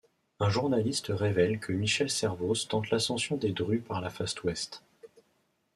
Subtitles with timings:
[0.39, 4.81] Un journaliste révèle que Michel Servoz tente l'ascension des Drus par la face ouest...